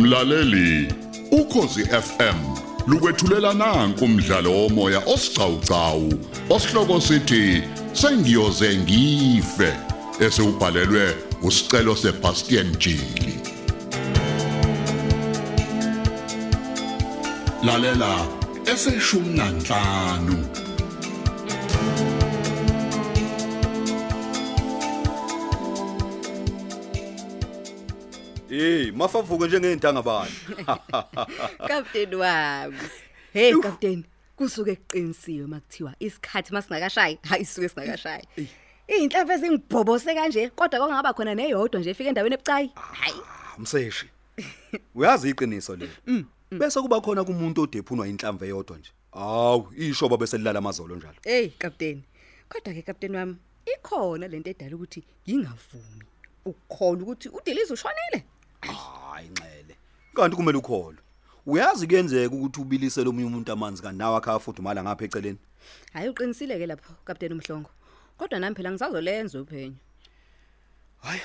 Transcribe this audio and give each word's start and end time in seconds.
Mlaleli, 0.00 0.94
ukhosi 1.30 1.84
FM 1.84 2.38
lukwethulela 2.86 3.54
nanku 3.54 4.04
umdlalo 4.04 4.50
womoya 4.52 5.00
osiqhawqhawo 5.14 6.12
osihloko 6.50 7.00
sithi 7.00 7.62
sengiyoze 7.92 8.76
ngife 8.78 9.72
esewubhalelwe 10.20 11.14
usicelo 11.42 11.96
seBastian 11.96 12.76
Jili. 12.78 13.34
Lalela 17.62 18.26
eseshumi 18.72 19.36
nanhlanu 19.36 20.36
Hey, 28.60 28.90
mafavuke 28.90 29.46
njengeintanga 29.46 30.02
bani. 30.02 30.32
Kapteni 31.68 32.16
wami. 32.16 32.78
Hey 33.32 33.54
kapteni, 33.54 34.04
kusuke 34.36 34.76
kuqinisiwe 34.76 35.46
makuthiwa 35.46 35.94
isikhathi 36.00 36.52
masingakashayi, 36.52 37.18
hayi 37.22 37.42
isuke 37.42 37.68
singakashayi. 37.68 38.24
Izinhlamvu 38.88 39.32
ezingibhobose 39.32 40.14
kanje, 40.14 40.48
kodwa 40.48 40.80
kwangaba 40.80 41.12
khona 41.12 41.34
neyodwa 41.34 41.80
nje 41.80 41.90
efika 41.90 42.08
endaweni 42.08 42.34
ebucayi. 42.34 42.70
Hayi. 42.74 43.20
Mseshi. 43.58 44.06
Uyazi 44.94 45.30
iqiniso 45.30 45.76
le. 45.76 45.88
Bese 46.58 46.80
kuba 46.80 47.00
khona 47.00 47.24
kumuntu 47.24 47.62
odephunwa 47.62 48.08
inhlamvu 48.08 48.44
eyodwa 48.44 48.78
nje. 48.78 48.90
Hawu, 49.12 49.72
ishoba 49.76 50.16
bese 50.16 50.38
lilala 50.38 50.58
amazolo 50.58 50.96
njalo. 50.96 51.16
Hey 51.24 51.48
kapteni. 51.48 52.02
Kodwa 52.48 52.74
ke 52.74 52.82
kapteni 52.82 53.16
wami, 53.16 53.36
ikhona 53.74 54.28
lento 54.28 54.50
edala 54.50 54.76
ukuthi 54.76 55.02
ngingavumi. 55.28 56.04
Ukukholwa 56.44 57.02
ukuthi 57.02 57.28
udilize 57.28 57.72
ushonile. 57.72 58.24
Hayi 58.60 59.28
nxele. 59.28 59.76
Kanti 60.14 60.36
kumele 60.36 60.58
ukholwe. 60.58 60.98
Uyazi 61.46 61.86
kuyenzeka 61.86 62.34
ukuthi 62.34 62.60
ubilise 62.60 63.04
lo 63.04 63.12
munye 63.12 63.26
umuntu 63.26 63.52
amanzi 63.52 63.82
kanti 63.82 63.98
nawe 63.98 64.16
akha 64.16 64.38
futhi 64.38 64.62
mala 64.62 64.82
ngapha 64.82 65.04
eceleni. 65.04 65.38
Hayi 65.92 66.08
uqinisile 66.08 66.58
ke 66.58 66.66
lapho 66.66 66.92
kapteni 67.04 67.34
umhlongo. 67.34 67.70
Kodwa 68.18 68.38
nami 68.38 68.56
phela 68.56 68.70
ngisazolenza 68.70 69.40
uphenyo. 69.40 69.76
Hayi. 71.02 71.20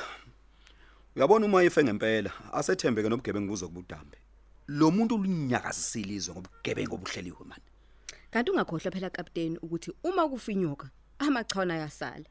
Uyabona 1.16 1.46
uma 1.46 1.64
ife 1.64 1.84
ngempela, 1.84 2.32
asethembeke 2.54 3.10
nobugebengu 3.10 3.52
buzokubudambe. 3.52 4.18
Lo 4.68 4.92
muntu 4.92 5.16
ulinyakazisile 5.16 6.14
izwe 6.14 6.34
ngobugebengu 6.34 6.96
obuhleliwe 6.96 7.46
man. 7.46 7.60
Kanti 8.32 8.52
ungakhohlwa 8.52 8.92
phela 8.92 9.10
kapteni 9.10 9.58
ukuthi 9.58 9.92
uma 10.04 10.30
kufinyoka 10.30 10.90
amachwana 11.20 11.74
ayasala. 11.74 12.26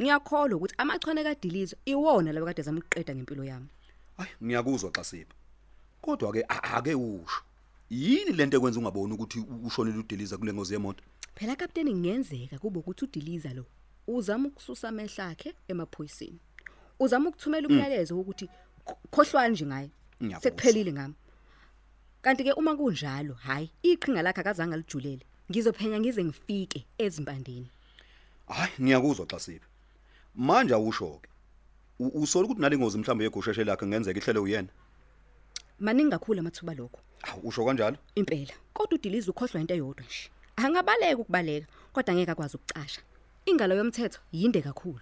Ngiyakholwa 0.00 0.56
ukuthi 0.56 0.74
amachwana 0.78 1.22
kadilizo 1.22 1.76
iwona 1.84 2.32
laba 2.32 2.46
kade 2.46 2.62
zamqeda 2.62 3.14
ngempilo 3.14 3.44
yami. 3.44 3.68
Hayi, 4.18 4.30
ngiyakuzwa 4.44 4.90
xa 4.90 5.04
sipha. 5.04 5.34
Kodwa 6.02 6.32
ke 6.32 6.44
a- 6.48 6.76
ake 6.76 6.94
usho. 6.94 7.42
Yini 7.90 8.32
lento 8.32 8.56
ekwenza 8.56 8.78
ungaboni 8.80 9.14
ukuthi 9.14 9.38
u- 9.40 9.66
ushonile 9.66 9.98
udeliza 9.98 10.36
kule 10.38 10.52
ngozi 10.52 10.74
yemoto? 10.74 11.02
Phela 11.34 11.56
kapteni 11.56 11.94
ngiyenzeka 11.94 12.58
kube 12.58 12.78
ukuthi 12.78 13.04
udiliza 13.04 13.54
lo 13.54 13.64
uzama 14.06 14.48
ukususa 14.48 14.88
amehla 14.88 15.26
akhe 15.28 15.54
emaphoyiseni. 15.68 16.38
Uzama 17.00 17.28
ukuthumela 17.28 17.68
umyalezo 17.68 18.18
ukuthi 18.20 18.48
kho- 18.86 18.96
khohlwani 19.10 19.52
nje 19.54 19.66
ngaye. 19.66 19.90
Ngiyabuzwa. 20.22 20.40
Sekuphelile 20.42 20.92
ngami. 20.92 21.14
Kanti 22.22 22.44
ke 22.44 22.52
uma 22.52 22.76
kunjalo, 22.76 23.34
hayi, 23.34 23.70
iqhinga 23.82 24.22
lakhe 24.22 24.40
akazange 24.40 24.74
alijulele. 24.74 25.24
Ngizophenya 25.50 26.00
ngize 26.00 26.24
ngifike 26.24 26.84
ezimpandeni. 26.98 27.70
Hayi, 28.48 28.72
ngiyakuzwa 28.80 29.26
xa 29.26 29.38
sipha. 29.40 29.66
Manje 30.34 30.74
awusho 30.74 31.20
ke. 31.22 31.27
U- 31.98 32.22
Usola 32.22 32.44
ukuthi 32.46 32.60
nalengozi 32.60 32.98
mhlambe 32.98 33.24
yegosheshe 33.24 33.64
lakhe 33.64 33.86
ngenzeka 33.86 34.20
ihlele 34.20 34.38
uyena. 34.38 34.68
Maningi 35.80 36.10
kakhulu 36.10 36.40
amathuba 36.40 36.74
lokho. 36.74 37.00
Awu 37.22 37.48
usho 37.48 37.64
kanjalo? 37.64 37.96
Impela. 38.14 38.54
Kodwa 38.74 38.98
udiliza 38.98 39.30
ukhohlwa 39.30 39.60
into 39.60 39.74
eyodwa 39.74 40.04
nje. 40.06 40.30
Angabaleka 40.56 41.18
ukubaleka, 41.18 41.66
kodwa 41.92 42.14
ngeke 42.14 42.30
akwazi 42.30 42.56
ukucasha. 42.56 43.00
Ingalo 43.46 43.74
yomthetho 43.74 44.20
yinde 44.32 44.62
kakhulu. 44.62 45.00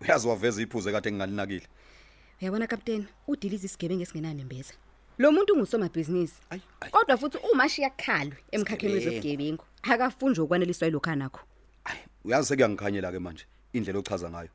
Uyazi 0.00 0.28
waveza 0.28 0.62
iphuze 0.62 0.92
kade 0.92 1.12
ngingalinakile. 1.12 1.66
Uyabona 2.42 2.66
kapteni, 2.66 3.06
udiliza 3.28 3.66
isigebengu 3.66 4.02
esingenani 4.02 4.44
mbeza. 4.44 4.74
Lo 5.18 5.32
muntu 5.32 5.52
ungusomabhizinisi. 5.54 6.34
Ayi, 6.50 6.62
ayi. 6.80 6.92
Kodwa 6.92 7.16
futhi 7.16 7.38
uma 7.52 7.68
shiya 7.68 7.90
khalwe 7.90 8.36
emkhakheni 8.52 8.92
Sigebengu. 8.92 9.14
wezobugebengu, 9.16 9.64
akafunjwe 9.82 10.44
ukwaneliswa 10.44 10.88
ilokha 10.88 11.16
nakho. 11.16 11.40
Hayi, 11.84 12.00
uyazi 12.24 12.48
sekuyangikhanyela 12.48 13.12
ke 13.12 13.18
manje 13.18 13.44
indlela 13.72 13.98
ochaza 13.98 14.30
ngayo. 14.30 14.48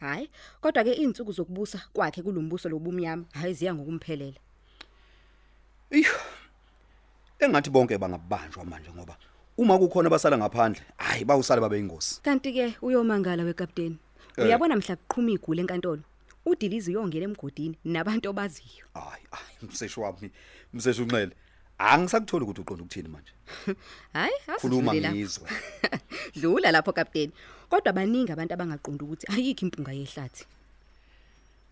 Hayi, 0.00 0.30
kodwa 0.60 0.84
ke 0.84 0.94
izinsuku 0.94 1.32
zokubusa 1.32 1.82
kwakhe 1.92 2.22
kulombuso 2.22 2.68
lobumnyama, 2.68 3.24
hayi 3.34 3.54
ziya 3.54 3.74
ngokumphelela. 3.74 4.40
Iyo. 5.90 6.14
Engathi 7.38 7.70
bonke 7.70 7.98
bangabanjwa 7.98 8.64
manje 8.64 8.90
ngoba 8.90 9.16
uma 9.58 9.78
kukhona 9.78 10.06
abasala 10.06 10.38
ngaphandle, 10.38 10.82
hayi 10.96 11.24
bawusala 11.24 11.60
babe 11.60 11.78
ingozi. 11.78 12.20
Kanti 12.22 12.52
ke 12.52 12.76
uyomangala 12.82 13.42
wekapteni. 13.44 13.98
Eh. 14.36 14.44
Uyabona 14.44 14.76
mhla 14.76 14.96
kuqhuma 14.96 15.30
igule 15.30 15.60
enkantolo. 15.62 16.02
Udiliza 16.46 16.90
uyongena 16.90 17.24
emgodini 17.24 17.76
nabantu 17.84 18.30
obaziyo. 18.30 18.86
Hayi, 18.94 19.26
hayi, 19.30 19.56
mseshi 19.62 20.00
wami, 20.00 20.30
mseshi 20.72 21.02
unxele. 21.02 21.34
Angisakutholi 21.78 22.44
ukuthi 22.44 22.60
uqonda 22.60 22.82
ukuthini 22.84 23.08
manje. 23.08 23.32
Hayi, 24.12 24.32
Khuluma 24.60 24.92
asidlule 24.92 25.00
lapho. 25.00 25.16
ngizwe. 25.16 25.48
Dlula 26.36 26.70
lapho 26.72 26.92
kapteni. 26.92 27.32
Kodwa 27.70 27.92
baningi 27.92 28.32
abantu 28.32 28.54
abangaqondi 28.54 29.04
ukuthi 29.04 29.26
ayikho 29.32 29.62
impunga 29.66 29.92
yehlathi. 29.92 30.44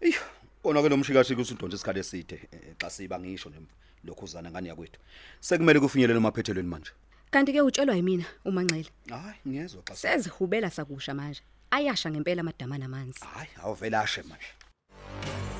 Iyo, 0.00 0.20
kona 0.62 0.82
ke 0.82 0.88
lo 0.88 0.96
mshikashika 0.96 1.40
usudonsa 1.42 1.74
isikhathi 1.76 1.98
eside 2.00 2.34
eh, 2.52 2.74
xa 2.78 2.90
siba 2.90 3.18
ngisho 3.18 3.48
nje 3.50 3.58
lokhuzana 4.04 4.50
ngani 4.50 4.68
yakwethu. 4.68 5.00
Sekumele 5.40 5.80
kufinyelele 5.80 6.18
emaphethelweni 6.20 6.68
manje. 6.68 6.90
Kanti 7.30 7.52
ke 7.52 7.60
utshelwa 7.62 7.96
yimina 7.96 8.24
umanxele. 8.44 8.90
Hayi, 9.10 9.34
ngiyezwa 9.48 9.82
xa. 9.82 9.94
si- 9.96 10.06
Sezihubela 10.06 10.70
sakusha 10.70 11.14
manje. 11.14 11.42
Ayasha 11.70 12.10
ngempela 12.10 12.40
amadama 12.40 12.78
namanzi. 12.78 13.20
Hayi, 13.34 13.48
awuvela 13.64 14.00
ashe 14.00 14.22
manje. 14.22 15.55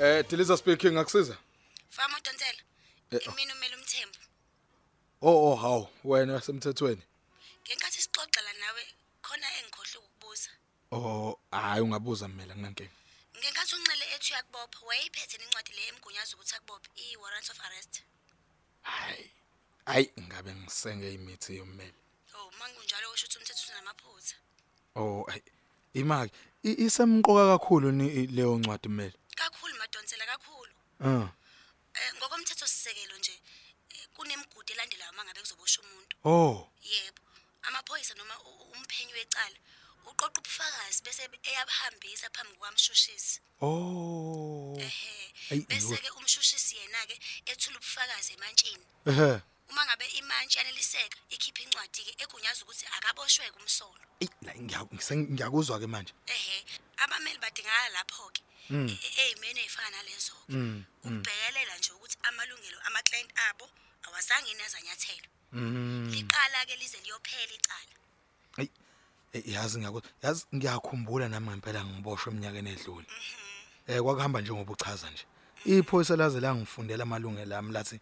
Eh 0.00 0.24
Diliza 0.28 0.56
speaking 0.56 0.96
akusiza? 0.98 1.36
Fama 1.90 2.20
Donsela. 2.20 2.62
Imini 3.10 3.52
umele 3.52 3.76
umthembu. 3.76 4.18
Oh 5.22 5.52
oh 5.52 5.56
haw 5.56 5.86
wena 6.04 6.40
semthethweni. 6.40 7.02
Ngenkathi 7.64 8.02
sixoxela 8.02 8.52
nawe 8.60 8.82
khona 9.22 9.46
engikhohle 9.58 9.98
ukukubuza. 9.98 10.50
Oh 10.92 11.38
hayi 11.50 11.80
ungabuza 11.82 12.28
mina 12.28 12.54
nginankinga. 12.56 12.90
Ngenkathi 13.38 13.74
unxele 13.76 14.04
ethu 14.14 14.34
yakubopha 14.34 14.86
wayeyiphethe 14.86 15.38
nencwadi 15.38 15.72
le 15.76 15.82
emgunyaza 15.88 16.34
ukuthi 16.36 16.54
akubophe 16.56 16.88
i-warrant 16.96 17.50
of 17.50 17.60
arrest. 17.64 18.02
Hayi. 18.82 19.30
Hayi 19.86 20.10
ngabe 20.20 20.54
ngisenge 20.54 21.14
imithi 21.14 21.56
yommeli. 21.56 21.94
Oh, 22.34 22.50
mangunjalo 22.58 23.10
usho 23.14 23.26
ukuthi 23.26 23.38
umthetho 23.38 23.72
unamaphutha. 23.72 24.36
Oh 24.96 25.24
hayi 25.28 25.42
imaki 25.94 26.32
i- 26.64 26.84
isemqoka 26.84 27.58
kakhulu 27.58 27.92
ni 27.92 28.26
leyo 28.26 28.58
ncwadi 28.58 28.88
mmeli. 28.88 29.14
Madonsela 29.96 30.26
kakhulu. 30.26 30.72
Ah. 31.00 31.28
Eh 31.94 32.12
ngokomthetho 32.16 32.66
sisekelo 32.66 33.18
nje 33.18 33.40
eh, 33.90 34.08
kunemigudu 34.14 34.72
elandelayo 34.72 35.12
mangabe 35.12 35.40
kuzobosha 35.40 35.80
umuntu. 35.80 36.16
Oh. 36.24 36.68
Yebo. 36.82 37.22
Amaphoyisa 37.62 38.14
noma 38.14 38.34
umphenyi 38.74 39.12
wecala 39.12 39.56
uqoqa 40.06 40.40
ubufakazi 40.40 41.02
bese 41.02 41.22
eyabahambisa 41.48 42.28
phambi 42.30 42.56
kwamshushisi. 42.58 43.40
Oh. 43.60 44.76
Ayi, 45.50 45.64
Bese 45.68 45.96
ke 45.96 46.10
umshushisi 46.10 46.76
yena 46.76 47.06
ke 47.06 47.16
ethula 47.46 47.76
ubufakazi 47.78 48.32
emantshini. 48.34 48.86
Ehe. 49.06 49.40
Uma 49.70 49.86
ngabe 49.86 50.06
imantshi 50.20 50.58
yaneliseka 50.58 51.18
ikhipha 51.30 51.62
incwadi 51.62 52.04
ke 52.04 52.12
egunyaza 52.22 52.62
ukuthi 52.64 52.84
akaboshwe 52.96 53.50
kumsolo. 53.50 54.04
Ey 54.20 54.28
la 54.42 54.52
ngiyakuzwa 54.54 55.80
ke 55.80 55.86
manje. 55.86 56.12
Ehe, 56.26 56.64
abameli 56.96 57.38
badingakala 57.38 57.88
lapho 57.96 58.30
ke. 58.34 58.42
Eyimene 58.70 59.60
ezifana 59.64 59.90
nalezo 59.90 60.32
ke. 60.46 60.56
Ukubhekelela 61.04 61.78
nje 61.78 61.92
ukuthi 61.92 62.16
amalungelo 62.22 62.78
ama 62.86 63.02
client 63.02 63.30
abo 63.50 63.68
awazange 64.02 64.50
inazanyathelo. 64.50 65.28
Liqala 66.12 66.66
ke 66.66 66.76
lize 66.76 66.98
liyophela 67.04 67.54
icala. 67.58 67.94
Yazi 69.34 69.78
yazi 70.22 70.46
ngiyakhumbula 70.54 71.28
nami 71.28 71.48
ngempela 71.48 71.84
ngiboshwe 71.84 72.32
eminyakeni 72.32 72.70
edlule. 72.70 73.06
Eh 73.86 74.00
kwakuhamba 74.02 74.40
njengoba 74.40 74.72
uchaza 74.72 75.10
nje. 75.10 75.24
Iphoyisa 75.64 76.16
laze 76.16 76.40
la 76.40 76.54
ngifundela 76.54 77.02
amalungelo 77.02 77.56
ami 77.56 77.72
lathi 77.72 78.00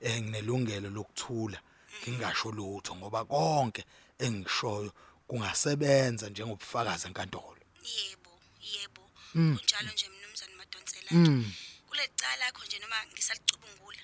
eh 0.00 0.22
nginelungelo 0.22 0.90
lokuthula 0.90 1.58
ngingasho 2.02 2.52
lutho 2.52 2.96
ngoba 2.96 3.24
konke 3.24 3.84
engishoyo 4.18 4.92
kungasebenza 5.28 6.28
njengobufakazi 6.28 7.06
enkantolo. 7.06 7.62
Yebo, 7.82 8.32
yebo. 8.72 9.03
Kunjalo 9.34 9.90
nje 9.92 10.08
mnumzane 10.08 10.54
Madonsela 10.54 11.10
nje. 11.10 11.50
Kule 11.88 12.08
cala 12.16 12.36
lakho 12.36 12.64
nje 12.64 12.78
noma 12.78 13.06
ngisalicubungula. 13.06 14.02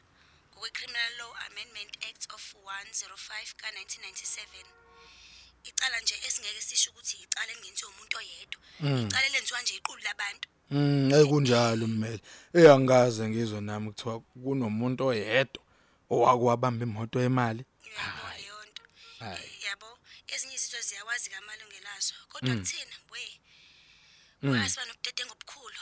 ngokwe-criminal 0.61 1.12
law 1.19 1.32
amendment 1.49 1.93
act 2.09 2.27
of 2.35 2.55
105 2.55 3.55
ka-1997 3.56 4.65
icala 5.65 6.00
nje 6.00 6.15
esingeke 6.27 6.61
sisho 6.61 6.91
ukuthi 6.91 7.17
icala 7.25 7.53
elingenziwa 7.53 7.91
umuntu 7.91 8.17
oyedwa. 8.17 8.61
Icala 9.06 9.27
elenziwa 9.27 9.62
nje 9.62 9.75
iqulu 9.75 10.03
labantu. 10.03 10.49
Mm, 10.71 11.12
ekunjalo 11.15 11.87
mmeli. 11.87 12.21
Eyangaze 12.55 13.29
ngizwe 13.29 13.61
nami 13.61 13.87
kuthiwa 13.93 14.21
kunomuntu 14.21 15.06
oyedwa 15.06 15.62
owakwabamba 16.11 16.85
imoto 16.87 17.21
yemali. 17.21 17.62
uyayibona 17.87 18.37
leyo 18.37 18.56
nto 18.69 18.85
yabo 19.67 19.88
ezinye 20.33 20.55
izinto 20.55 20.81
ziyakwazi 20.88 21.31
kamalungelo 21.31 21.88
azo. 21.97 22.15
Kodwa 22.31 22.55
kuthina 22.56 22.97
we 23.12 23.40
uyasiba 24.43 24.85
nobudedengu 24.89 25.33
obukhulu 25.37 25.81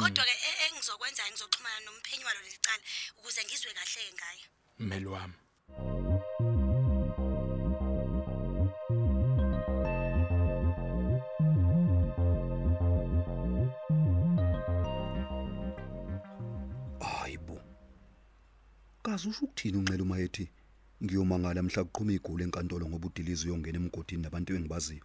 kodwa-ke 0.00 0.34
e- 0.48 0.58
engizokwenza 0.66 1.22
ngizoxhumana 1.30 1.78
nomphenyi 1.84 2.24
walo 2.28 2.40
leli 2.44 2.58
cala 2.66 2.82
ukuze 3.18 3.40
ngizwe 3.44 3.70
kahle-ke 3.78 4.12
ngayo 4.18 4.46
Mmeli 4.80 5.06
wami. 5.14 5.36
hayibo 17.00 17.60
kaze 19.02 19.28
usho 19.28 19.44
ukuthini 19.44 19.76
unxele 19.78 20.02
uma 20.02 20.18
ethi 20.20 20.44
ngiyomangala 21.04 21.62
mhla 21.62 21.84
kuqhuma 21.84 22.12
igulu 22.12 22.42
enkantolo 22.44 22.84
ngoba 22.88 23.06
udilizi 23.08 23.44
uyongena 23.48 23.78
emgodini 23.80 24.22
nabantu 24.22 24.50
engibaziyo 24.56 25.04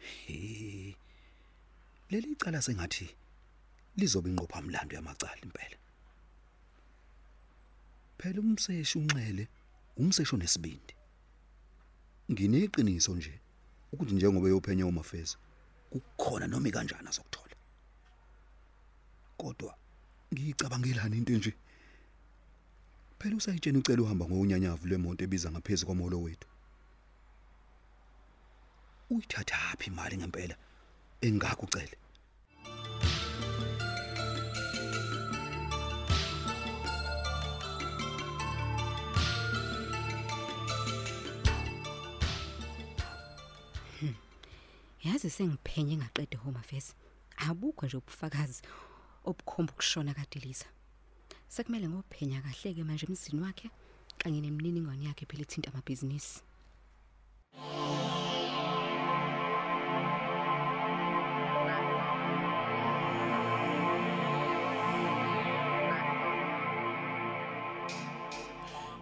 he. 0.00 0.96
Leli 2.10 2.36
cala 2.36 2.62
sengathi 2.62 3.08
lizobe 3.96 4.30
inqopha 4.30 4.62
mlando 4.62 4.96
yamacala 4.96 5.40
impela. 5.42 5.76
Phela 8.18 8.40
umseshi 8.40 8.98
unxele 8.98 9.48
umseshi 9.96 10.34
onesibindi. 10.34 10.94
Ngineqiniso 12.30 13.14
nje 13.16 13.34
ukuthi 13.92 14.14
njengoba 14.14 14.48
eyophenya 14.48 14.86
umafeza 14.86 15.36
kukhona 15.90 16.46
noma 16.46 16.68
ikanjani 16.68 17.08
azokuthola. 17.08 17.56
Kodwa 19.40 19.72
ngiyicabangelani 20.32 21.16
into 21.18 21.32
nje 21.32 21.52
phela 23.18 23.36
usayitshena 23.36 23.78
ucela 23.78 24.02
uhamba 24.02 24.24
ngowunyanyavu 24.26 24.86
lwemoto 24.88 25.24
ebiza 25.24 25.50
ngaphezulu 25.50 25.88
komholo 25.88 26.22
wethu. 26.24 26.49
Uyithatha 29.10 29.76
phi 29.78 29.86
imali 29.90 30.16
ngempela? 30.16 30.56
Engakho 31.20 31.66
ucele. 31.66 31.96
Yazi 45.04 45.30
sengiphenye 45.30 45.96
ngaqede 45.96 46.36
home 46.36 46.58
affairs. 46.58 46.94
Abukho 47.36 47.86
nje 47.86 47.96
ubufakazi 47.96 48.62
obukhomba 49.24 49.72
ukushona 49.72 50.14
kadiliza. 50.14 50.66
Sekumele 51.48 51.88
ngophenya 51.88 52.42
kahle-ke 52.42 52.84
manje 52.84 53.06
emzini 53.06 53.40
wakhe 53.42 53.70
kanye 54.18 54.40
nemininingwane 54.40 55.04
yakhe 55.04 55.26
phela 55.26 55.42
ethinta 55.42 55.70
amabhizinisi. 55.70 56.42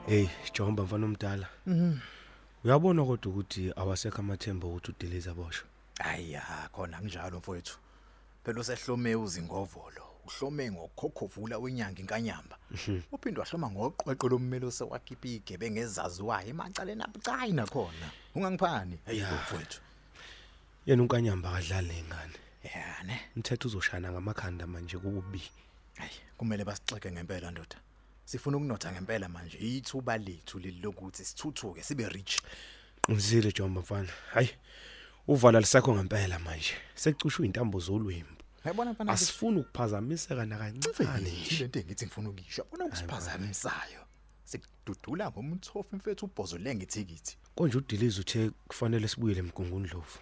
Hey, 0.08 0.26
Jomba 0.54 0.82
mfana 0.82 1.06
omdala. 1.06 1.48
Mhm. 1.66 1.98
Uyabona 2.64 3.04
kodwa 3.04 3.32
ukuthi 3.32 3.72
awasekho 3.76 4.18
amathemba 4.18 4.66
ukuthi 4.66 4.90
udeliza 4.90 5.34
boshwe. 5.34 5.68
Ayya 5.98 6.68
khona 6.72 6.98
kunjalo 6.98 7.38
mfowethu. 7.38 7.78
Phela 8.44 8.60
usehlome 8.60 9.14
uzingovolo. 9.14 10.02
Uhlome 10.26 10.70
ngokhokhovula 10.70 11.58
wenyanga 11.58 12.00
inkanyamba. 12.00 12.56
Uphinde 13.12 13.40
wahloma 13.40 13.70
ngoqweqwe 13.70 14.28
lommeli 14.30 14.66
osewakhipha 14.66 15.28
igebe 15.28 15.70
ngezaziwayo 15.70 16.48
emacaleni 16.48 17.02
abucayi 17.02 17.52
nakhona. 17.52 18.08
Ungangiphani? 18.34 18.98
Mfowethu. 19.04 19.80
Yena 20.86 21.02
unkanyamba 21.02 21.50
akadlali 21.50 21.88
nengane. 21.88 22.36
Yeah 22.64 23.04
ne. 23.04 23.20
Umthetho 23.36 23.68
uzoshana 23.68 24.12
ngamakhanda 24.12 24.66
manje 24.66 24.96
kubi. 24.96 25.42
Hayi 25.98 26.16
kumele 26.38 26.64
basixeke 26.64 27.12
ngempela 27.12 27.50
ndoda. 27.50 27.76
Sifuna 28.28 28.56
ukunotha 28.56 28.92
ngempela 28.92 29.28
manje 29.28 29.58
ithuba 29.58 30.18
lethu 30.18 30.58
lilokuthi 30.58 31.24
sithuthuke 31.24 31.82
sibe 31.82 32.08
rich. 32.08 32.42
Qinisile 33.02 33.52
Jomba 33.52 33.80
mfana. 33.80 34.08
Hayi. 34.32 34.50
Uvala 35.28 35.60
lisakho 35.60 35.94
ngempela 35.94 36.38
manje. 36.38 36.74
Sekucushwa 36.94 37.46
intambo 37.46 37.80
zolwembu. 37.80 38.42
Uyabona 38.64 38.92
mfana 38.92 39.12
Asifuni 39.12 39.60
ukuphazamiseka 39.60 40.46
nakancane 40.46 41.30
nje. 41.30 41.56
Ile 41.56 41.66
nto 41.66 41.78
engithi 41.78 42.06
ngifuna 42.06 42.28
ukisho. 42.30 42.62
Yabona 42.62 42.84
ukusiphazamisayo. 42.84 44.00
Sikududula 44.44 45.30
ngomthofu 45.30 45.96
mfethu 45.96 46.26
ubhozo 46.26 46.58
lengithikithi. 46.58 47.38
Konje 47.54 47.78
udiliza 47.78 48.20
uthe 48.20 48.50
kufanele 48.50 49.08
sibuyele 49.08 49.40
emgungundlovu. 49.40 50.18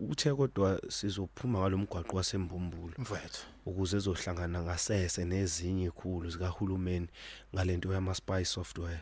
Uthe 0.00 0.34
kodwa 0.34 0.80
sizophuma 0.88 1.58
ngalomgwaqo 1.58 2.16
wasembumbulo. 2.16 2.94
Mfethu. 2.98 3.46
ukuze 3.66 3.96
ezohlangana 3.96 4.62
ngasese 4.62 5.24
nezinye 5.24 5.86
ikhulu 5.86 6.30
zikahulumeni 6.30 7.08
ngalento 7.54 7.92
yama 7.92 8.14
spy 8.14 8.44
software. 8.44 9.00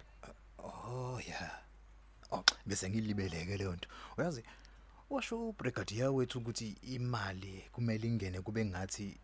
Oh 0.58 1.20
yeah. 1.28 1.50
Oh 2.32 2.44
bese 2.66 2.90
ngilibeleke 2.90 3.56
leyo 3.56 3.72
nto. 3.72 3.88
Uyazi 4.18 4.42
washo 5.10 5.48
ubrigadier 5.48 6.08
wethu 6.08 6.38
ukuthi 6.38 6.76
imali 6.82 7.64
kumele 7.72 8.08
ingene 8.08 8.40
kube 8.40 8.64
ngathi 8.64 9.16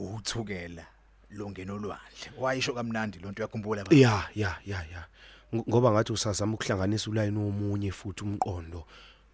uthukela 0.00 0.86
longena 1.30 1.72
olwandle. 1.72 2.32
Wayisho 2.38 2.72
kamnandi 2.74 3.18
lonto 3.18 3.42
yakhumbula 3.42 3.84
ba. 3.84 3.96
Ya, 3.96 4.28
ya, 4.34 4.56
ya. 4.66 5.06
Ng- 5.52 5.64
Ngoba 5.68 5.92
ngathi 5.92 6.12
usazama 6.12 6.54
ukuhlanganisa 6.54 7.10
ulayini 7.10 7.38
omunye 7.38 7.92
futhi 7.92 8.24
umqondo 8.24 8.84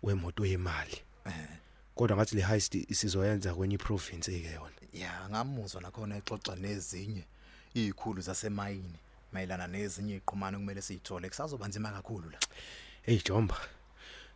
wemoto 0.03 0.47
yemali. 0.47 0.99
Kodwa 1.95 2.17
ngathi 2.17 2.37
le 2.37 2.43
heist 2.43 2.75
isizoyenza 2.75 3.55
kwenye 3.55 3.79
province 3.79 4.41
ke 4.41 4.53
yona. 4.53 4.71
Yeah, 4.93 5.31
ngamuzwa 5.31 5.83
nakhona 5.83 6.17
exoxa 6.17 6.57
nezinye 6.57 7.25
izikhulu 7.75 8.23
zasemayini 8.23 8.99
mayelana 9.33 9.67
nezinye 9.67 10.17
iqhumano 10.17 10.59
kumele 10.59 10.83
siyithole 10.83 11.29
kusazoba 11.29 11.69
nzima 11.69 11.93
kakhulu 11.93 12.31
la. 12.31 12.39
Hey 13.03 13.21
Jomba. 13.25 13.57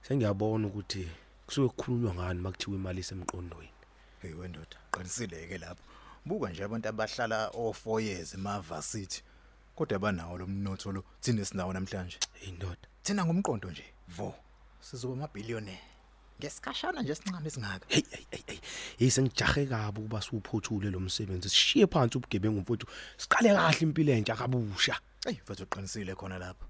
Sengiyabona 0.02 0.66
ukuthi 0.66 1.08
kusuke 1.46 1.68
kukhulunywa 1.68 2.14
ngani 2.14 2.40
makuthiwa 2.40 2.76
imali 2.76 3.00
isemqondweni. 3.00 3.70
Hey 4.22 4.32
wendoda, 4.32 4.76
qinisileke 4.92 5.58
lapho. 5.58 5.82
Buka 6.24 6.50
nje 6.50 6.64
abantu 6.64 6.88
abahlala 6.88 7.48
o4 7.48 8.00
years 8.00 8.34
eMavarsity. 8.34 9.22
Kodwa 9.76 9.98
banawo 9.98 10.38
lo 10.38 10.46
mnotho 10.46 10.92
lo 10.92 11.04
thina 11.20 11.44
sinawo 11.44 11.72
namhlanje. 11.72 12.18
Indoda. 12.46 12.88
Thina 13.02 13.24
ngomqondo 13.24 13.70
nje, 13.70 13.84
vo. 14.08 14.34
Sizoba 14.80 15.14
amabillionaire. 15.14 15.80
Ngesikhashana 16.40 17.02
nje 17.02 17.14
sincane 17.14 17.48
esingaka. 17.48 17.86
Hey 17.88 18.02
hey 18.10 18.24
hey 18.30 18.42
hey. 18.46 18.58
Hey 18.98 19.10
sengijahe 19.10 19.66
kabi 19.66 20.00
ukuba 20.00 20.22
siwuphothule 20.22 20.90
lo 20.90 21.00
msebenzi. 21.00 21.48
Sishiye 21.48 21.86
phansi 21.86 22.18
ubugebengu 22.18 22.60
mfowethu. 22.60 22.86
Siqale 23.16 23.48
kahle 23.54 23.78
impilo 23.80 24.12
entsha 24.12 24.36
kabusha. 24.36 25.00
Ey, 25.26 25.32
mfethu 25.42 25.62
uqinisile 25.62 26.14
khona 26.14 26.38
lapho. 26.38 26.66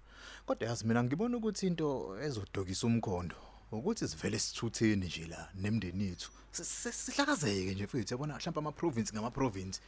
Kodwa 0.47 0.69
yazi 0.69 0.85
mina 0.87 1.05
ngibona 1.05 1.37
ukuthi 1.37 1.67
into 1.67 2.17
ezodokisa 2.23 2.87
umkhondo 2.87 3.37
ukuthi 3.73 4.09
sivele 4.09 4.39
sithutheni 4.39 5.07
nje 5.07 5.27
la 5.27 5.49
nemndeni 5.55 6.05
yethu. 6.05 6.31
Si- 6.53 6.65
si- 6.65 6.93
Sihlakazeke 6.93 7.75
nje 7.75 7.85
mfethu 7.85 8.15
yabona 8.15 8.35
mhlawumbe 8.37 8.59
ama 8.59 8.73
province 8.73 9.13
ngama 9.13 9.31
province. 9.31 9.81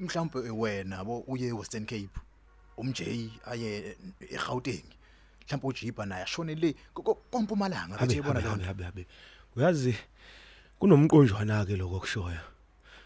Mhlawumbe 0.00 0.38
wena 0.50 0.96
yabo 0.96 1.18
uye 1.20 1.46
eWestern 1.48 1.86
Cape. 1.86 2.10
UMJ 2.76 3.00
aye 3.46 3.96
eGauteng. 4.30 4.84
Mhlawumbe 5.46 5.68
uJiba 5.68 6.06
naye 6.06 6.22
ashone 6.22 6.54
le 6.54 6.74
kompumalanga 7.30 7.96
Habe 7.96 8.06
bathi 8.06 8.16
yabona 8.16 8.40
habe 8.40 8.62
lo. 8.62 8.66
habe 8.66 8.84
habe. 8.84 9.06
Uyazi 9.56 9.94
kunomqonjwana 10.78 11.66
ke 11.66 11.76
lokho 11.76 12.00
kushoya. 12.00 12.40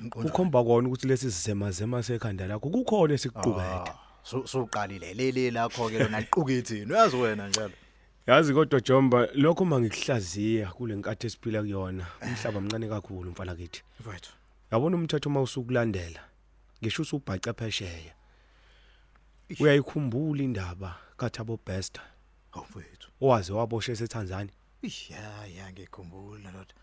Ukhomba 0.00 0.64
kona 0.64 0.88
ukuthi 0.88 1.06
lesi 1.06 1.30
sisema 1.30 1.70
zema 1.70 2.02
sekhanda 2.02 2.46
lakho 2.46 2.70
kukhona 2.70 3.14
esikuqukethe. 3.14 3.92
So 4.22 4.46
so 4.46 4.62
uqalile 4.62 5.14
lele 5.14 5.50
lakho 5.50 5.88
ke 5.88 5.98
lona 5.98 6.20
liqukethini 6.20 6.92
uyazi 6.92 7.16
wena 7.16 7.48
njalo. 7.48 7.72
Yazi 8.26 8.54
kodwa 8.54 8.80
Jomba 8.80 9.28
lokho 9.34 9.64
mangikuhlaziya 9.64 10.66
kule 10.68 10.96
nkathi 10.96 11.26
esiphila 11.26 11.60
kuyona. 11.60 12.06
Umhlaba 12.22 12.60
mncane 12.60 12.88
kakhulu 12.88 13.30
mfana 13.30 13.54
kithi. 13.56 13.82
Mfethu. 14.00 14.32
Yabona 14.72 14.96
umthetho 14.96 15.30
mawusukulandela. 15.30 16.20
Ngisho 16.82 17.02
usubhaca 17.02 17.52
phesheya. 17.52 18.14
Uyayikhumbula 19.60 20.42
indaba 20.42 20.96
kaThabo 21.16 21.58
Bester 21.66 22.02
Awufethu. 22.56 23.08
owaze 23.20 23.52
waboshwe 23.52 23.94
eTanzania. 24.04 24.52
Ish 24.82 25.10
ya 25.10 25.46
ya 25.46 25.72
ngikhumbula 25.72 26.50
lot. 26.50 26.74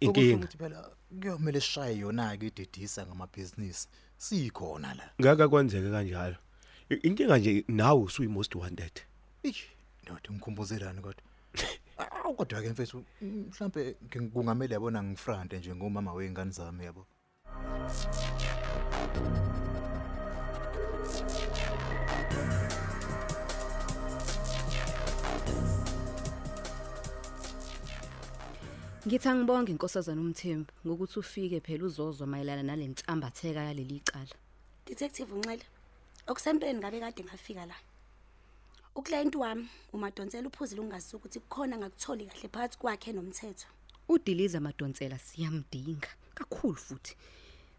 Inkinga. 0.00 0.36
Ukuthi 0.36 0.58
phela 0.58 0.90
kuyomela 1.20 1.60
sishaye 1.60 1.98
yona 1.98 2.36
ke 2.36 2.46
idedisa 2.46 3.06
ngamabhizinisi. 3.06 3.88
Sikhona 4.16 4.94
la. 4.94 5.10
Ngaka 5.20 5.48
kwenzeke 5.48 5.90
kanjalo. 5.90 6.36
I- 6.90 6.94
inkinga 7.08 7.38
nje 7.38 7.64
nawe 7.68 8.00
usuyi 8.02 8.28
most 8.28 8.54
wanted. 8.54 8.92
Eish, 9.42 9.64
ndoda 10.02 10.30
ngikhumbuzerani 10.30 11.00
kodwa? 11.00 11.22
Awu 12.24 12.34
kodwa 12.34 12.62
ke 12.62 12.70
mfethu 12.70 13.04
mhlambe 13.22 13.96
kungamele 14.32 14.74
yabona 14.74 15.02
ngifrante 15.02 15.58
nje 15.58 15.74
ngomama 15.74 16.12
weingane 16.12 16.50
zami 16.50 16.84
yabo. 16.84 17.06
Ngithi 29.08 29.28
angibonge 29.28 29.72
inkosazana 29.72 30.20
umthembu 30.20 30.70
ngokuthi 30.86 31.18
ufike 31.18 31.60
phela 31.60 31.84
uzozwa 31.84 32.26
mayelana 32.26 32.62
nalentambatheka 32.62 33.60
yaleli 33.68 34.00
cala. 34.04 34.36
Detective 34.86 35.32
Unxele. 35.32 35.64
Okusempeni 36.26 36.78
ngabe 36.78 37.00
kade 37.00 37.24
ngafika 37.24 37.64
la. 37.66 37.74
Uclient 38.94 39.34
wami 39.34 39.66
umadonsela 39.94 40.48
uphuzile 40.48 40.80
ungazisa 40.80 41.16
ukuthi 41.16 41.40
kukhona 41.40 41.78
ngakutholi 41.78 42.26
kahle 42.26 42.48
phakathi 42.48 42.78
kwakhe 42.78 43.12
nomthetho. 43.12 43.68
Udiliza 44.08 44.60
Madonsela 44.60 45.18
siyamdinga 45.18 46.08
kakhulu 46.34 46.76
futhi. 46.76 47.16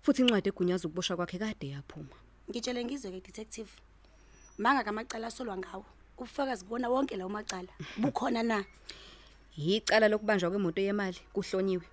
Futhi 0.01 0.21
incwadi 0.21 0.49
egunyaza 0.49 0.87
ukuboshwa 0.87 1.15
kwakhe 1.15 1.37
kade 1.37 1.67
yaphuma. 1.69 2.15
Ngitshele 2.49 2.81
ngizwe 2.85 3.11
ke 3.11 3.21
detective. 3.21 3.69
Manga 4.57 4.83
kamacala 4.83 5.27
asolwa 5.27 5.57
ngawo. 5.57 5.85
Ubufakazi 6.17 6.65
kubona 6.65 6.89
wonke 6.89 7.15
lawo 7.17 7.29
macala. 7.29 7.69
Bukhona 8.01 8.41
na? 8.43 8.65
Yicala 9.59 10.07
lokubanjwa 10.07 10.49
kwemoto 10.49 10.81
yemali 10.81 11.19
kuhlonyiwe. 11.33 11.83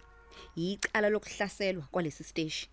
Yicala 0.57 1.11
lokuhlaselwa 1.11 1.85
kwalesi 1.91 2.25
stage. 2.25 2.69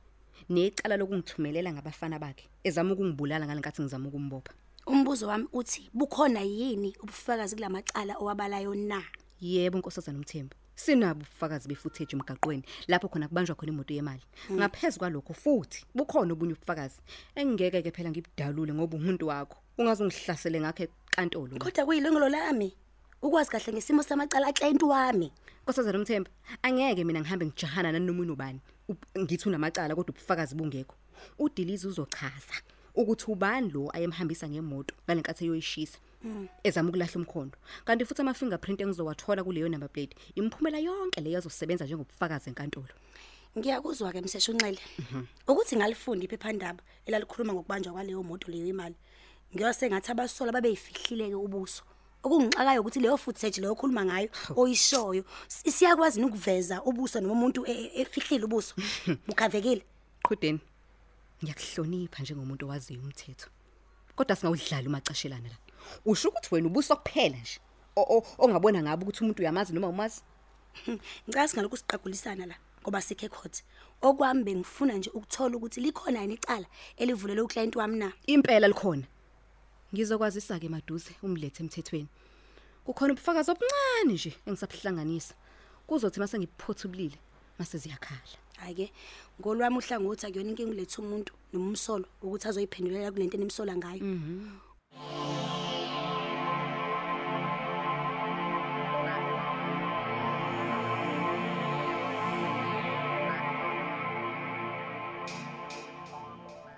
Necala 0.49 0.97
lokungithumelela 0.97 1.73
ngabafana 1.73 2.19
bakhe 2.19 2.45
ezama 2.63 2.93
ukungibulala 2.93 3.45
ngalenkathi 3.45 3.81
ngizama 3.81 4.07
ukumbopha. 4.09 4.53
Umbuzo 4.85 5.27
wami 5.27 5.47
uthi 5.51 5.89
bukhona 5.93 6.41
yini 6.41 6.95
ubufakazi 7.01 7.55
kulamacala 7.55 8.17
owabalayo 8.21 8.75
na? 8.75 9.01
Yebo 9.41 9.77
nkosazana 9.77 10.17
umthembu. 10.19 10.53
Sinabo 10.75 11.21
ubufakazi 11.21 11.67
befootage 11.67 12.13
emgaqweni 12.15 12.63
lapho 12.87 13.07
khona 13.09 13.27
kubanjwa 13.27 13.55
khona 13.55 13.71
imoto 13.73 13.93
yemali. 13.93 14.21
Ngaphezulu 14.51 14.99
kwalokho 14.99 15.33
futhi 15.33 15.85
bukhona 15.95 16.33
obunye 16.33 16.53
ubufakazi 16.53 17.01
engeke 17.35 17.81
ke 17.81 17.91
phela 17.91 18.11
ngibudalule 18.11 18.73
ngoba 18.73 18.97
umuntu 18.97 19.27
wakho. 19.27 19.57
Ungaze 19.77 20.03
ungihlasele 20.03 20.61
ngakhe 20.61 20.83
enkantolo. 21.17 21.57
la. 21.57 21.65
Kodwa 21.65 21.85
kuyilungelo 21.85 22.29
lami 22.29 22.77
ukwazi 23.23 23.49
kahle 23.51 23.73
ngesimo 23.73 24.03
samacala 24.03 24.47
aclient 24.47 24.83
wami. 24.83 25.31
Nkosazana 25.63 25.97
umthembu, 25.99 26.29
angeke 26.61 27.03
mina 27.03 27.21
ngihambe 27.21 27.45
ngijahana 27.45 27.91
nanomunye 27.91 28.31
ubani. 28.31 28.59
Up- 28.89 29.07
Ngithi 29.19 29.49
unamacala 29.49 29.95
kodwa 29.95 30.11
ubufakazi 30.13 30.55
bungekho. 30.55 30.95
Udilize 31.39 31.87
uzochaza 31.87 32.55
ukuthi 32.95 33.31
ubani 33.31 33.71
lo 33.71 33.89
ayemhambisa 33.93 34.49
ngemoto 34.49 34.95
ngalenkathi 35.07 35.45
eyoyishisa. 35.45 35.97
Ezama 36.63 36.89
ukulahla 36.89 37.15
umkhondo. 37.15 37.57
Kanti 37.85 38.05
futhi 38.05 38.21
ama 38.21 38.33
fingerprint 38.33 38.81
engizowathola 38.81 39.43
kuleyo 39.43 39.69
number 39.69 39.89
plate, 39.89 40.15
imphumela 40.35 40.79
yonke 40.79 41.21
leyo 41.21 41.39
izosebenza 41.39 41.85
njengobufakazi 41.85 42.49
enkantolo. 42.49 42.93
Ngiyakuzwa 43.57 44.11
ke 44.11 44.21
mseshu 44.21 44.51
Unxele. 44.51 44.79
Ukuthi 45.47 45.75
ngalifunda 45.75 46.25
iphephandaba 46.25 46.83
elalikhuluma 47.05 47.53
ngokubanjwa 47.53 47.93
kwaleyo 47.93 48.23
moto 48.23 48.51
leyo 48.51 48.67
imali. 48.67 48.95
Ngiyose 49.55 49.89
ngathi 49.89 50.11
abasola 50.11 50.51
babeyifihlile 50.51 51.29
ke 51.29 51.35
ubuso. 51.35 51.83
Okungixakayo 52.23 52.81
ukuthi 52.81 52.99
leyo 52.99 53.17
footage 53.17 53.61
leyo 53.61 53.73
okhuluma 53.73 54.05
ngayo 54.05 54.29
oyishoyo 54.55 55.23
si- 55.47 55.71
siyakwazi 55.71 56.23
ukuveza 56.23 56.81
ubuso 56.83 57.19
noma 57.21 57.33
umuntu 57.33 57.65
e- 57.67 57.71
e- 57.71 58.01
efihlile 58.01 58.45
ubuso. 58.45 58.73
Bukhavekile. 59.27 59.83
Qhudeni. 60.23 60.59
Ngiyakuhlonipha 61.43 62.23
njengomuntu 62.23 62.65
owaziyo 62.65 62.99
umthetho. 63.01 63.49
Kodwa 64.15 64.35
singawudlala 64.35 64.87
umacashelana 64.89 65.49
la. 65.49 65.57
Usho 66.05 66.29
ukuthi 66.29 66.49
wena 66.55 66.67
ubuso 66.67 66.95
kuphela 66.95 67.37
nje. 67.37 67.59
O- 67.95 68.07
o- 68.17 68.25
Ongabona 68.37 68.81
ngabe 68.83 69.03
ukuthi 69.03 69.23
umuntu 69.23 69.41
uyamazi 69.41 69.73
noma 69.73 69.87
umazi? 69.87 70.21
Ngicela 71.27 71.47
singalokhu 71.47 71.77
siqagulisana 71.77 72.45
la 72.45 72.55
ngoba 72.81 73.01
sikhe 73.01 73.29
court. 73.29 73.63
Okwami 74.01 74.43
bengifuna 74.43 74.93
nje 74.93 75.09
ukuthola 75.13 75.57
ukuthi 75.57 75.81
likhona 75.81 76.21
yini 76.21 76.33
icala 76.33 76.65
elivulele 76.97 77.41
uclient 77.41 77.75
wami 77.75 77.97
na. 77.97 78.11
Impela 78.27 78.67
likhona. 78.67 79.03
Ngizokwazisa 79.93 80.59
ke 80.59 80.69
maduze 80.69 81.13
umlethe 81.21 81.63
emthethweni. 81.63 82.09
Kukhona 82.85 83.13
ubufakazi 83.13 83.51
obuncane 83.51 84.13
nje 84.13 84.33
engisabuhlanganisa. 84.47 85.33
Kuzothi 85.87 86.19
mase 86.19 86.39
ngiphothulile 86.39 87.17
mase 87.59 87.77
ziyakhala. 87.77 88.37
Hayi 88.57 88.75
ke 88.75 88.91
ngolwami 89.39 89.77
uhlangothi 89.77 90.25
akuyona 90.25 90.49
inkinga 90.49 90.71
ulethe 90.71 90.97
umuntu 91.01 91.31
noma 91.53 91.67
umsolo 91.69 92.05
ukuthi 92.21 92.47
azoyiphendulela 92.47 93.11
kulento 93.11 93.37
enimsola 93.37 93.73
ngayo. 93.77 94.03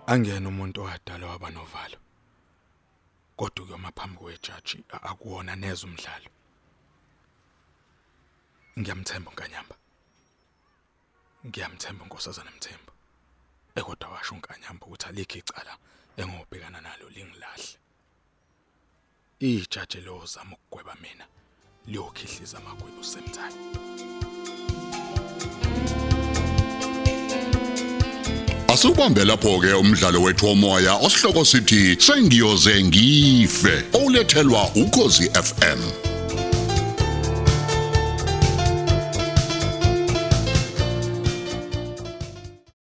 angena 0.07 0.49
umuntu 0.49 0.81
owadala 0.81 1.25
waba 1.27 1.49
novalo 1.49 1.97
kodwa 3.37 3.65
kuyoma 3.65 3.91
phambi 3.91 4.17
kwejaji 4.17 4.77
akuwona 5.09 5.55
neze 5.55 5.85
umdlalo 5.87 6.29
ngiyamthemba 8.79 9.29
unkanyamba 9.31 9.75
ngiyamthemba 11.45 12.03
unkosazana 12.03 12.51
mthembu 12.57 12.91
ekodwa 13.79 14.09
washo 14.13 14.33
unkanyamba 14.35 14.85
ukuthi 14.85 15.05
alikho 15.09 15.37
icala 15.37 15.73
engobhekana 16.21 16.79
nalo 16.81 17.05
lingilahle. 17.15 17.77
Ijaji 19.39 19.99
lo 20.05 20.25
zama 20.25 20.55
ukugweba 20.55 20.95
mina 21.03 21.25
liyokhihliza 21.87 22.57
amagwebu 22.57 23.03
semthatha 23.03 24.14
Asubambe 28.75 29.23
lapho 29.25 29.59
ke 29.61 29.73
umdlalo 29.73 30.21
wethu 30.21 30.45
womoya 30.45 30.93
osihloko 30.95 31.45
sithi 31.45 31.95
sengiyoze 31.99 32.83
ngife 32.83 33.83
olethelwa 33.93 34.69
ukozi 34.75 35.29
FM 35.29 36.04